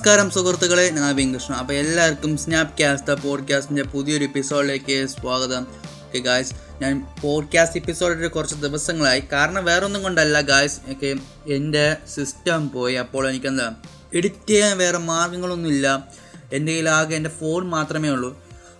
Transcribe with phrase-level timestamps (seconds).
[0.00, 0.90] നമസ്കാരം സുഹൃത്തുക്കളെ.
[0.90, 5.66] ഞാൻ വെങ്കൃഷ്ണ അപ്പോൾ എല്ലാവർക്കും സ്നാപ് കാസ്റ്റ് പോഡ്കാസ്റ്റിന്റെ പുതിയൊരു എപ്പിസോഡിലേക്ക് സ്വാഗതം.
[6.04, 9.22] ഓക്കെ ഗായ്സ് ഞാൻ പോഡ്കാസ്റ്റ് എപ്പിസോഡിൽ കുറച്ച് ദിവസങ്ങളായി.
[9.32, 11.10] കാരണം വേറൊന്നും കൊണ്ടല്ല ഗായ്സ് ഒക്കെ
[11.54, 12.94] എന്റെ സിസ്റ്റം പോയി.
[12.94, 13.74] അപ്പോൾ എനിക്കെന്താ
[14.14, 16.08] എഡിറ്റ് ചെയ്യാൻ വേറെ മാർഗങ്ങളൊന്നുമില്ല
[16.52, 18.30] എന്റെ കയ്യിലാകെ എന്റെ ഫോൺ മാത്രമേ ഉള്ളൂ.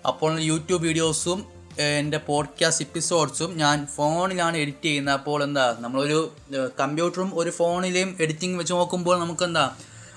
[0.07, 1.45] അപ്പോൾ യൂട്യൂബ് വീഡിയോസും
[1.79, 5.15] എന്റെ പോഡ്കാസ്റ്റ് എപ്പിസോഡ്സും ഞാൻ ഫോണിലാണ് എഡിറ്റ് ചെയ്യുന്നത്.
[5.15, 6.33] അപ്പോൾ എന്താ നമ്മളൊരു
[6.81, 9.71] കമ്പ്യൂട്ടറും ഒരു ഫോണിലെയും എഡിറ്റിംഗ് വെച്ച് നോക്കുമ്പോൾ നമുക്കെന്താ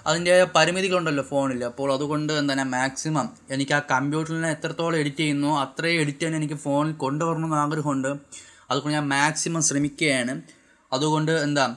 [0.08, 6.20] അതിന്റെ പരിമിതികളുണ്ടല്ലോ ഫോണിൽ അപ്പോൾ അതുകൊണ്ട് എന്താ മാക്സിമം എനിക്ക് ആ കമ്പ്യൂട്ടറിനെ എത്രത്തോളം എഡിറ്റ് ചെയ്യുന്നു അത്രയും എഡിറ്റ്
[6.20, 8.08] ചെയ്യാൻ എനിക്ക് ഫോണിൽ കൊണ്ടുവരണമെന്ന് ആഗ്രഹമുണ്ട്.
[8.72, 10.42] അതുകൊണ്ട് ഞാൻ മാക്സിമം ശ്രമിക്കുകയാണ്.
[10.94, 11.76] അതുകൊണ്ട് എന്താ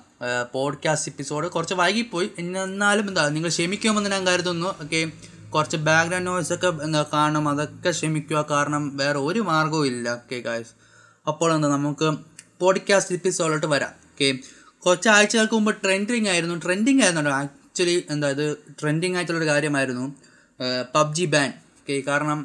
[0.52, 2.30] പോഡ്കാസ്റ്റ് എപ്പിസോഡ് കുറച്ച് വൈകിപ്പോയി.
[2.38, 4.66] എന്നാലും എന്താ നിങ്ങൾ ക്ഷമിക്കുമെന്ന് ഞാൻ കരുതുന്നു.
[4.66, 5.11] ഓക്കെ
[5.55, 8.46] കുറച്ച് ബാക്ക്ഗ്രൗണ്ട് നോയ്സ് ഒക്കെ എന്താ കാണും അതൊക്കെ ക്ഷമിക്കുക.
[8.50, 10.11] കാരണം വേറെ ഒരു മാർഗവും ഇല്ല.
[10.11, 10.72] ഓക്കെ ഗായ്സ്
[11.28, 12.08] അപ്പോൾ എന്താ നമുക്ക്
[12.61, 13.92] പോഡ്കാസ്റ്റ് എപ്പിസോഡിലോട്ട് വരാം.
[14.12, 14.38] ഓക്കെ
[14.86, 16.56] കുറച്ച് ആഴ്ചകൾക്ക് മുമ്പ് ട്രെൻഡിങ് ആയിരുന്നു.
[16.64, 17.30] ട്രെൻഡിങ് ആയിരുന്നു
[17.77, 18.44] ആക്ച്വലി എന്താ ഇത്
[18.80, 20.05] ട്രെൻഡിങ് ആയിട്ടുള്ളൊരു കാര്യമായിരുന്നു.
[20.94, 22.38] പബ്ജി ബാൻ ഓക്കെ കാരണം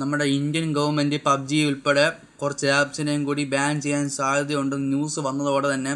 [0.00, 2.04] നമ്മുടെ ഇന്ത്യൻ ഗവൺമെന്റ് പബ്ജി ഉൾപ്പെടെ
[2.40, 5.94] കുറച്ച് ആപ്സിനെയും കൂടി ബാൻ ചെയ്യാൻ സാധ്യതയുണ്ടെന്ന് ന്യൂസ് വന്നതോടെ തന്നെ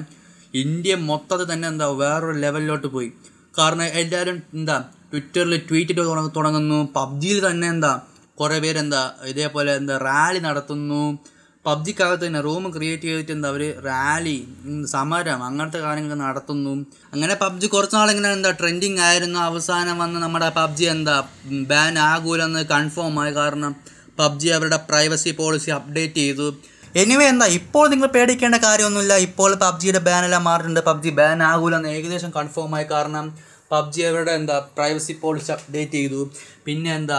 [0.62, 3.10] ഇന്ത്യ മൊത്തത്തിൽ തന്നെ എന്താ വേറൊരു ലെവലിലോട്ട് പോയി.
[3.58, 4.78] കാരണം എല്ലാവരും എന്താ
[5.10, 5.98] ട്വിറ്ററിൽ ട്വീറ്റ്
[6.38, 6.80] തുടങ്ങുന്നു.
[6.98, 7.92] പബ്ജിയിൽ തന്നെ എന്താ
[8.40, 11.02] കുറേ പേരെന്താ ഇതേപോലെ എന്താ റാലി നടത്തുന്നു.
[11.66, 14.36] പബ്ജിക്കകത്ത് തന്നെ റൂം ക്രിയേറ്റ് ചെയ്തിട്ട് എന്താ അവർ റാലി
[14.94, 16.72] സമരം അങ്ങനത്തെ കാര്യങ്ങൾ നടത്തുന്നു.
[17.14, 19.38] അങ്ങനെ പബ്ജി കുറച്ച് നാളിങ്ങനെ എന്താ ട്രെൻഡിങ് ആയിരുന്നു.
[19.50, 21.16] അവസാനം വന്ന് നമ്മുടെ പബ്ജി എന്താ
[21.72, 23.74] ബാൻ ആകൂലെന്ന് കൺഫേം ആയി കാരണം
[24.18, 26.48] പബ്ജി അവരുടെ പ്രൈവസി പോളിസി അപ്ഡേറ്റ് ചെയ്തു.
[27.02, 29.14] എനിവേ എന്താ ഇപ്പോൾ നിങ്ങൾ പേടിക്കേണ്ട കാര്യമൊന്നുമില്ല.
[29.28, 30.82] ഇപ്പോൾ പബ്ജിയുടെ ബാനെല്ലാം മാറിയിട്ടുണ്ട്.
[30.90, 33.26] പബ്ജി ബാൻ ആകൂലെന്ന് ഏകദേശം കൺഫേം ആയി കാരണം
[33.70, 36.20] പബ്ജി അവരുടെ എന്താ പ്രൈവസി പോളിസി അപ്ഡേറ്റ് ചെയ്തു.
[36.66, 37.18] പിന്നെ എന്താ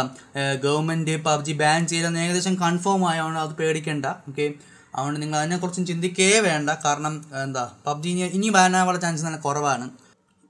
[0.65, 4.47] ഗവൺമെന്റ് പബ്ജി ബാൻ ചെയ്തെന്ന് ഏകദേശം കൺഫേം ആയതുകൊണ്ട് അത് പേടിക്കേണ്ട ഓക്കെ
[4.95, 6.69] അതുകൊണ്ട് നിങ്ങൾ അതിനെക്കുറിച്ചും ചിന്തിക്കേ വേണ്ട.
[6.85, 7.13] കാരണം
[7.45, 9.87] എന്താ പബ്ജി ഇനി ഇനി ബാൻ ആവാനുള്ള ചാൻസ് നല്ല കുറവാണ്.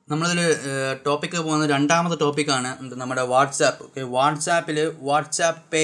[0.08, 0.40] നമ്മളിതിൽ
[1.06, 4.78] ടോപ്പിക്ക് പോകുന്ന രണ്ടാമത്തെ ടോപ്പിക്കാണ് നമ്മുടെ വാട്സാപ്പ് ഓക്കെ വാട്സാപ്പിൽ
[5.08, 5.84] വാട്സാപ്പ് പേ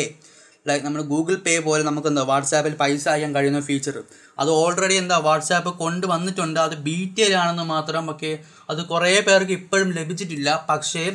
[0.65, 3.95] ലൈക്ക് നമ്മുടെ ഗൂഗിൾ പേ പോലെ നമുക്ക് എന്താ വാട്സാപ്പിൽ പൈസ അയക്കാൻ കഴിയുന്ന ഫീച്ചർ
[4.41, 8.31] അത് ഓൾറെഡി എന്താ വാട്സാപ്പ് കൊണ്ടുവന്നിട്ടുണ്ട് അത് ബീറ്റയിലാണെന്ന് മാത്രം ഒക്കെ
[8.71, 10.49] അത് കുറേ പേർക്ക് ഇപ്പോഴും ലഭിച്ചിട്ടില്ല.
[10.69, 11.05] പക്ഷേ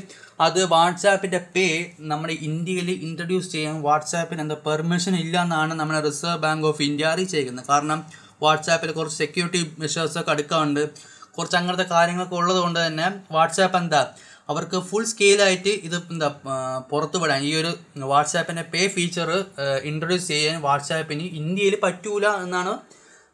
[0.47, 1.67] അത് വാട്സാപ്പിന്റെ പേ
[2.13, 7.69] നമ്മുടെ ഇന്ത്യയിൽ ഇൻട്രൊഡ്യൂസ് ചെയ്യാൻ വാട്സാപ്പിന് എന്താ പെർമിഷൻ ഇല്ല എന്നാണ് നമ്മുടെ റിസർവ് ബാങ്ക് ഓഫ് ഇന്ത്യ അറിയിച്ചേക്കുന്നത്.
[7.73, 8.01] കാരണം
[8.45, 10.83] വാട്സാപ്പിൽ കുറച്ച് സെക്യൂരിറ്റി മെഷേഴ്സൊക്കെ എടുക്കാറുണ്ട്
[11.37, 14.03] കുറച്ച് അങ്ങനത്തെ കാര്യങ്ങളൊക്കെ ഉള്ളത് കൊണ്ട് തന്നെ വാട്സാപ്പ് എന്താ
[14.49, 16.29] അവർക്ക് ഫുൾ സ്കെയിലായിട്ട് ഇത് എന്താ
[16.91, 17.41] പുറത്തു വിടാൻ.
[17.49, 17.71] ഈ ഒരു
[18.13, 19.31] വാട്സാപ്പിന്റെ പേ ഫീച്ചർ
[19.91, 22.75] ഇൻട്രൊഡ്യൂസ് ചെയ്യാൻ വാട്സാപ്പിന് ഇന്ത്യയിൽ പറ്റൂല എന്നാണ്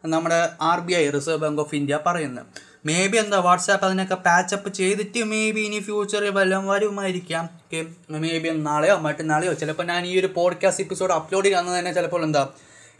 [0.04, 0.38] നമ്മുടെ
[0.70, 2.46] R B I Reserve Bank of India പറയുന്നത്.
[2.88, 7.44] മേ ബി എന്താ വാട്സാപ്പ് അതിനൊക്കെ പാച്ചപ്പ് ചെയ്തിട്ട് മേ ബി ഇനി ഫ്യൂച്ചറിൽ വല്ലതും വരുമായിരിക്കാം.
[8.24, 9.52] മേ ബി നാളെയോ മറ്റന്നാളെയോ.
[9.60, 12.42] ചിലപ്പോൾ ഞാൻ ഈ ഒരു പോഡ്കാസ്റ്റ് എപ്പിസോഡ് അപ്ലോഡ് ചെയ്യാന്ന് തന്നെ ചിലപ്പോൾ എന്താ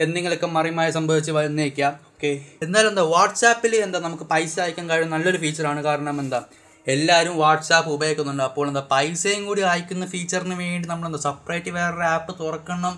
[0.05, 1.94] എന്തെങ്കിലുമൊക്കെ മറിമായ സംഭവിച്ച് വന്നേക്കാം.
[2.15, 2.31] ഓക്കെ
[2.65, 6.41] എന്നാലും എന്താ വാട്സാപ്പിൽ എന്താ നമുക്ക് പൈസ അയക്കാൻ കഴിയുന്ന നല്ലൊരു ഫീച്ചറാണ് കാരണം എന്താ
[6.87, 8.43] എല്ലാവരും വാട്സാപ്പ് ഉപയോഗിക്കുന്നുണ്ട്.
[8.48, 12.94] അപ്പോൾ എന്താ പൈസയും കൂടി അയക്കുന്ന ഫീച്ചറിന് വേണ്ടി നമ്മൾ എന്താ സെപ്പറേറ്റ് വേറൊരു ആപ്പ് തുറക്കണം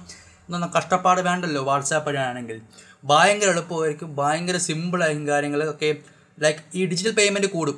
[0.47, 2.59] എന്നൊന്നും കഷ്ടപ്പാട് വേണ്ടല്ലോ വാട്സാപ്പ് വഴിയാണെങ്കിൽ
[3.11, 4.11] ഭയങ്കര എളുപ്പമായിരിക്കും.
[4.21, 5.91] ഭയങ്കര സിമ്പിളായിരിക്കും കാര്യങ്ങളൊക്കെ.
[6.45, 7.77] ലൈക്ക് ഈ ഡിജിറ്റൽ പേയ്മെന്റ് കൂടും.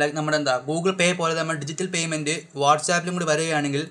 [0.00, 3.82] ലൈക്ക് നമ്മുടെ എന്താ ഗൂഗിൾ പേ പോലെ നമ്മൾ ഡിജിറ്റൽ പേയ്മെന്റ് വാട്സാപ്പിലും കൂടി വരികയാണെങ്കിൽ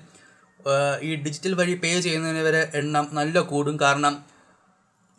[1.08, 3.74] ഈ ഡിജിറ്റൽ വഴി പേ ചെയ്യുന്നതിന് എണ്ണം നല്ല കൂടും.
[3.84, 4.14] കാരണം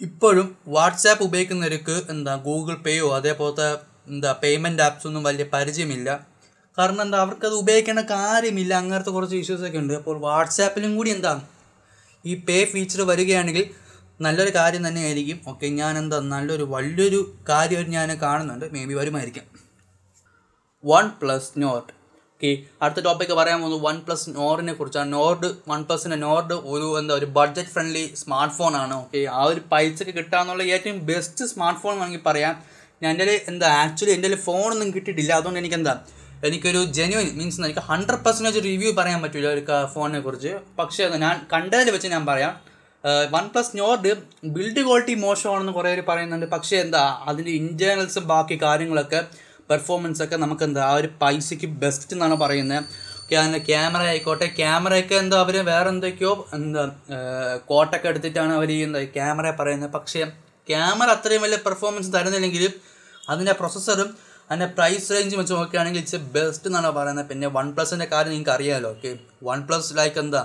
[0.01, 3.69] ഇപ്പോഴും വാട്സാപ്പ് ഉപയോഗിക്കുന്നവർക്ക് എന്താ ഗൂഗിൾ പേയോ അതേപോലത്തെ
[4.11, 6.09] എന്താ പേയ്മെന്റ് ആപ്സ് ഒന്നും വലിയ പരിചയമില്ല.
[6.79, 7.17] കാരണം എന്താ?
[7.25, 8.73] അവർക്കത് ഉപയോഗിക്കേണ്ട കാര്യമില്ല.
[8.81, 9.93] അങ്ങനത്തെ കുറച്ച് ഇഷ്യൂസ് ഒക്കെ ഉണ്ട്.
[10.01, 11.33] അപ്പോൾ വാട്സാപ്പിലും കൂടി എന്താ?
[12.25, 13.65] ഈ പേ ഫീച്ചർ വരികയാണെങ്കിൽ
[14.25, 15.37] നല്ലൊരു കാര്യം തന്നെയായിരിക്കും.
[15.51, 17.19] ഓക്കെ ഞാൻ എന്താ നല്ലൊരു വലിയൊരു
[17.49, 18.65] കാര്യം ഞാൻ കാണുന്നുണ്ട്.
[18.75, 19.45] മേ ബി വരുമായിരിക്കും.
[20.83, 21.87] വൺ പ്ലസ് നോട്ട്
[22.33, 22.51] ഓക്കെ
[22.83, 25.09] അടുത്ത ടോപ്പിക്ക് പറയാൻ പോകുന്നത് വൺ പ്ലസ് നോറിനെ കുറിച്ചാണ്.
[25.17, 28.93] നോർഡ് വൺ പ്ലസിന്റെ നോർഡ് ഒരു എന്താ ഒരു ബഡ്ജറ്റ് ഫ്രണ്ട്ലി സ്മാർട്ട് ഫോൺ ആണ്.
[29.03, 32.53] ഓക്കെ ആ ഒരു പൈസക്ക് കിട്ടാന്നുള്ള ഏറ്റവും ബെസ്റ്റ് സ്മാർട്ട് ഫോൺ വേണമെങ്കിൽ പറയാം.
[33.03, 35.31] ഞാൻ എന്റെ എന്താ ആക്ച്വലി എന്റെ ഫോണൊന്നും കിട്ടിയിട്ടില്ല.
[35.39, 35.95] അതുകൊണ്ട് എനിക്ക് എന്താ
[36.47, 39.63] എനിക്കൊരു ജെന്യൂൻ മീൻസ് എനിക്ക് ഹൺഡ്രഡ് പെർസെന്റേജ് റിവ്യൂ പറയാൻ പറ്റില്ല ഒരു
[39.93, 42.53] ഫോണിനെ കുറിച്ച് പക്ഷേ ഞാൻ കണ്ടതിൽ വെച്ച് ഞാൻ പറയാം.
[43.33, 44.11] One plus Nord
[44.55, 46.47] build quality മോശമാണെന്ന് കുറേ പേര് പറയുന്നുണ്ട്.
[46.55, 49.19] പക്ഷേ എന്താ അതിന്റെ ഇന്റേർണൽസും ബാക്കി കാര്യങ്ങളൊക്കെ
[49.71, 52.83] പെർഫോമൻസ് ഒക്കെ നമുക്ക് എന്താ ആ ഒരു പൈസയ്ക്ക് ബെസ്റ്റ് എന്നാണ് പറയുന്നത്.
[53.39, 54.47] അതിന്റെ ക്യാമറ ആയിക്കോട്ടെ.
[54.59, 56.83] ക്യാമറയൊക്കെ എന്തോ അവർ വേറെ എന്തൊക്കെയോ എന്താ
[57.71, 59.91] കോട്ടൊക്കെ എടുത്തിട്ടാണ് അവർ ഈ എന്താ ക്യാമറ പറയുന്നത്.
[59.97, 60.21] പക്ഷേ
[60.69, 62.73] ക്യാമറ അത്രയും വലിയ പെർഫോമൻസ് തരുന്നില്ലെങ്കിലും
[63.29, 64.09] അതിന്റെ പ്രൊസസ്സറും
[64.49, 67.27] അതിന്റെ പ്രൈസ് റേഞ്ച് വെച്ച് നോക്കുകയാണെങ്കിൽ ഇറ്റ്സ് ബെസ്റ്റ് എന്നാണ് പറയുന്നത്.
[67.31, 69.11] പിന്നെ വൺ പ്ലസിന്റെ കാര്യം നിങ്ങൾക്ക് അറിയാമല്ലോ ഓക്കെ
[69.49, 70.43] വൺ പ്ലസ് ലൈക്ക് എന്താ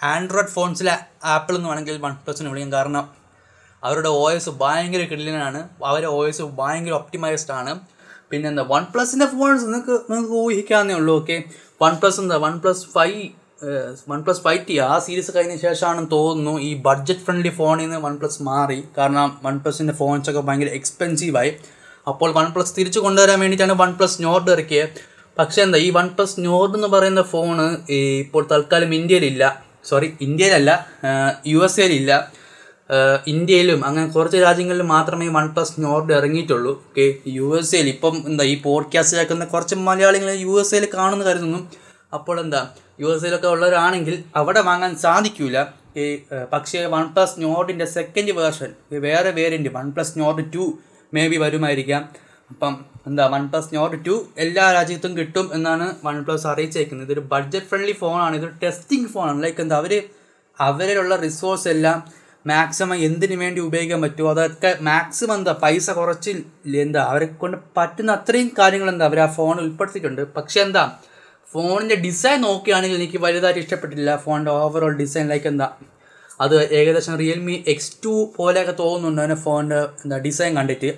[0.00, 0.94] ആൻഡ്രോയിഡ് ഫോൺസിലെ
[1.34, 2.72] ആപ്പിൾ എന്ന് വേണമെങ്കിൽ വൺ പ്ലസിന് വിളിക്കും.
[2.72, 3.04] കാരണം
[3.82, 5.60] അവരുടെ ഒ എസ് ഭയങ്കര കിടിലനാണ്.
[5.90, 7.72] അവരുടെ ഒ എസ് ഭയങ്കര ഒപ്റ്റിമൈസ്ഡ് ആണ്.
[8.30, 8.62] പിന്നെ എന്താ?
[8.74, 11.14] വൺ പ്ലസിന്റെ ഫോൺസ് നിങ്ങൾക്ക് നിങ്ങൾക്ക് ഊഹിക്കാവുന്നേ ഉള്ളൂ.
[11.20, 11.36] ഓക്കെ
[11.82, 12.36] വൺ പ്ലസ് എന്താ?
[12.62, 13.20] OnePlus five
[14.24, 16.54] OnePlus five T ആ സീരീസ് കഴിഞ്ഞ ശേഷമാണെന്ന് തോന്നുന്നു.
[16.68, 18.78] ഈ ബഡ്ജറ്റ് ഫ്രണ്ട്ലി ഫോണിൽ നിന്ന് വൺ പ്ലസ് മാറി.
[18.98, 21.52] കാരണം വൺ പ്ലസിന്റെ ഫോൺസൊക്കെ ഭയങ്കര എക്സ്പെൻസീവായി
[22.06, 24.98] അപ്പോൾ വൺ പ്ലസ് തിരിച്ചു കൊണ്ടുവരാൻ വേണ്ടിയിട്ടാണ് വൺ പ്ലസ് നോർഡ് ഇറക്കിയത്
[25.38, 27.66] പക്ഷേ എന്താ ഈ വൺ പ്ലസ് നോർഡ് എന്ന് പറയുന്ന ഫോണ്
[28.24, 29.44] ഇപ്പോൾ തൽക്കാലം ഇന്ത്യയിലില്ല.
[29.88, 30.70] സോറി ഇന്ത്യയിലല്ല
[31.52, 32.12] യു എസ് എയിലില്ല.
[33.32, 36.72] ഇന്ത്യയിലും അങ്ങനെ കുറച്ച് രാജ്യങ്ങളിൽ മാത്രമേ വൺ പ്ലസ് നോർഡ് ഇറങ്ങിയിട്ടുള്ളൂ.
[36.88, 37.06] ഓക്കെ
[37.38, 41.60] യു എസ് എയിൽ ഇപ്പം എന്താ ഈ പോഡ്കാസ്റ്റ് കേൾക്കുന്ന കുറച്ച് മലയാളികൾ യു എസ് എയിൽ കാണുന്ന കരുതുന്നു.
[42.16, 42.62] അപ്പോൾ എന്താ
[43.02, 45.58] യു എസ് എയിലൊക്കെ ഉള്ളവരാണെങ്കിൽ അവിടെ വാങ്ങാൻ സാധിക്കില്ല
[46.52, 48.70] പക്ഷേ വൺ പ്ലസ് നോർഡിന്റെ സെക്കൻഡ് വേർഷൻ
[49.06, 50.64] വേറെ variant OnePlus Nord two
[51.32, 52.02] maybe വരുമായിരിക്കാം.
[52.50, 52.74] അപ്പം
[53.08, 57.06] എന്താ വൺ പ്ലസ് നോട്ട് ടു എല്ലാ രാജ്യത്തും കിട്ടും എന്നാണ് വൺ പ്ലസ് അറിയിച്ചേക്കുന്നത്.
[57.08, 59.92] ഇതൊരു ബഡ്ജറ്റ് ഫ്രണ്ട്ലി ഫോണാണ് ഇതൊരു ടെസ്റ്റിംഗ് ഫോണാണ് ലൈക്ക് എന്താ അവർ
[60.58, 61.98] അവരിലുള്ള റിസോഴ്സ് എല്ലാം
[62.50, 64.28] മാക്സിമം എന്തിനു വേണ്ടി ഉപയോഗിക്കാൻ പറ്റുമോ?
[64.34, 66.32] അതൊക്കെ മാക്സിമം എന്താ പൈസ കുറച്ച്
[66.84, 70.22] എന്താ അവരെ കൊണ്ട് പറ്റുന്ന അത്രയും കാര്യങ്ങൾ എന്താ അവർ ആ ഫോൺ ഉൾപ്പെടുത്തിയിട്ടുണ്ട്.
[70.36, 70.84] പക്ഷേ എന്താ
[71.46, 75.68] ഫോണിന്റെ ഡിസൈൻ നോക്കുകയാണെങ്കിൽ എനിക്ക് വലുതായിട്ട് ഇഷ്ടപ്പെട്ടില്ല ഫോണിന്റെ ഓവറോൾ ഡിസൈൻ ലൈക്ക് എന്താ
[76.40, 80.90] അത് ഏകദേശം റിയൽമി എക്സ് ടു പോലെയൊക്കെ തോന്നുന്നുണ്ട് അതിന്റെ ഫോണിന്റെ എന്താ ഡിസൈൻ കണ്ടിട്ട്.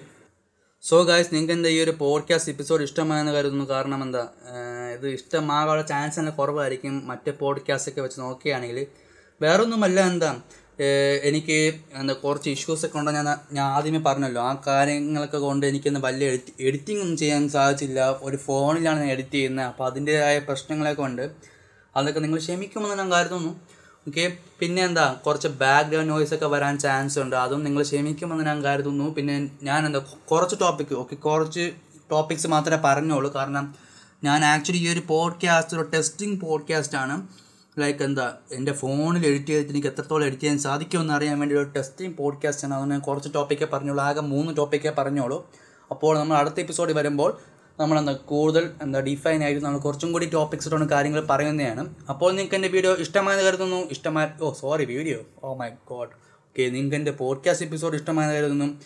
[0.83, 3.65] സോ ഗായ്സ് നിങ്ങൾക്ക് എന്താ ഈ ഒരു പോഡ്കാസ്റ്റ് എപ്പിസോഡ് ഇഷ്ടമായെന്ന് കരുതുന്നു?
[3.71, 4.29] കാരണം എന്താ
[4.95, 8.87] ഇത് ഇഷ്ടമാകാനുള്ള ചാൻസ് തന്നെ കുറവായിരിക്കും മറ്റേ പോഡ്കാസ്റ്റ് ഒക്കെ വെച്ച് നോക്കുകയാണെങ്കിൽ.
[9.43, 10.31] വേറൊന്നുമല്ല എന്താ
[11.29, 11.57] എനിക്ക്
[12.01, 14.43] എന്താ കുറച്ച് ഇഷ്യൂസൊക്കെ ഉണ്ടോ ഞാൻ ഞാൻ ആദ്യമേ പറഞ്ഞല്ലോ.
[14.43, 18.01] ആ കാര്യങ്ങളൊക്കെ കൊണ്ട് എനിക്കൊന്ന് വലിയ എഡിറ്റ് എഡിറ്റിംഗ് ഒന്നും ചെയ്യാൻ സാധിച്ചില്ല.
[18.23, 19.67] ഒരു ഫോണിലാണ് ഞാൻ എഡിറ്റ് ചെയ്യുന്നത്.
[19.67, 21.25] അപ്പോൾ അതിന്റെതായ പ്രശ്നങ്ങളൊക്കെ ഉണ്ട്.
[21.97, 23.53] അതൊക്കെ നിങ്ങൾ ക്ഷമിക്കുമെന്ന് ഞാൻ കരുതുന്നു.
[24.09, 24.25] ഓക്കെ
[24.61, 27.37] പിന്നെ എന്താ കുറച്ച് ബാക്ക്ഗ്രൗണ്ട് നോയ്സ് ഒക്കെ വരാൻ ചാൻസ് ഉണ്ട്.
[27.37, 29.07] അതും നിങ്ങൾ ക്ഷമിക്കുമെന്ന് ഞാൻ കരുതുന്നു.
[29.15, 30.01] പിന്നെ ഞാൻ എന്താ
[30.31, 31.65] കുറച്ച് ടോപ്പിക്ക് ഓക്കെ കുറച്ച്
[32.11, 33.65] ടോപ്പിക്സ് മാത്രമേ പറഞ്ഞോളൂ കാരണം
[34.25, 37.17] ഞാൻ ആക്ച്വലി ഈ ഒരു പോഡ്കാസ്റ്റ് ഒരു ടെസ്റ്റിംഗ് പോഡ്കാസ്റ്റ് ആണ്.
[37.79, 42.17] ലൈക്ക് എന്താ എന്റെ ഫോണിൽ എഡിറ്റ് ചെയ്തിട്ട് എനിക്ക് എത്രത്തോളം എഡിറ്റ് ചെയ്യാൻ സാധിക്കുമെന്ന് അറിയാൻ വേണ്ടി ഒരു ടെസ്റ്റിംഗ്
[42.17, 42.75] പോഡ്കാസ്റ്റ് ആണ്.
[42.75, 45.39] അതുകൊണ്ട് ഞാൻ കുറച്ച് ടോപ്പിക്കേ പറഞ്ഞോളൂ ആകെ മൂന്ന് ടോപ്പിക്കേ പറഞ്ഞോളൂ
[45.91, 47.31] അപ്പോൾ നമ്മൾ അടുത്ത എപ്പിസോഡിൽ വരുമ്പോൾ
[47.81, 51.95] നമ്മളെന്താ കൂടുതൽ എന്താ ഡിഫൈൻ ആയിട്ട് നമ്മൾ കുറച്ചും കൂടി ടോപ്പിക്സ് ഇട്ടുകൊണ്ട് കാര്യങ്ങൾ പറയുന്നതാണ്.
[52.09, 53.77] അപ്പോൾ നിങ്ങൾക്ക് എന്റെ വീഡിയോ ഇഷ്ടമായെന്ന് കരുതുന്നു.
[53.77, 58.81] ഇഷ്ടമായ ഓ sorry video oh my god okay നിങ്ങൾക്ക് എന്റെ പോഡ്കാസ്റ്റ് എപ്പിസോഡ് ഇഷ്ടമായെന്ന് കരുതുന്നു.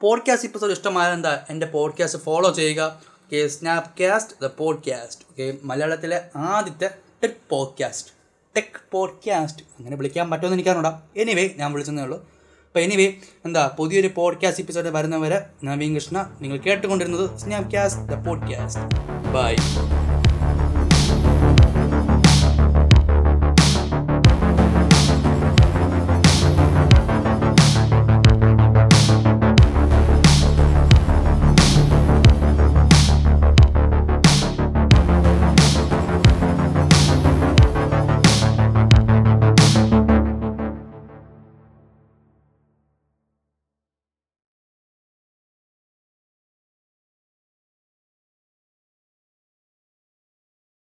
[0.00, 1.46] പോഡ്കാസ്റ്റ് എപ്പിസോഡ് ഇഷ്ടമായത് എന്താ?
[1.50, 3.02] എന്റെ പോഡ്കാസ്റ്റ് ഫോളോ ചെയ്യുക.
[3.24, 3.46] Okay
[4.02, 6.90] Snapcast the podcast okay മലയാളത്തിലെ ആദ്യത്തെ
[7.22, 8.10] ടെക് പോഡ്കാസ്റ്റ്
[8.56, 11.02] ടെക് പോഡ്കാസ്റ്റ് അങ്ങനെ വിളിക്കാൻ പറ്റുമെന്ന് എനിക്കറിഞ്ഞൂടാ.
[11.16, 12.37] എനിവേ ഞാൻ വിളിച്ചതേ ഉള്ളൂ.
[12.68, 13.06] അപ്പോൾ എനിവേ
[13.44, 18.84] എന്താ പുതിയൊരു പോഡ്കാസ്റ്റ് എപ്പിസോഡ് വരുന്നവരെ നവീൻ കൃഷ്ണ നിങ്ങൾ കേട്ടുകൊണ്ടിരുന്നത് സ്നാപ് കാസ്റ്റ് ദ പോഡ്കാസ്റ്റ്
[19.32, 19.54] ബൈ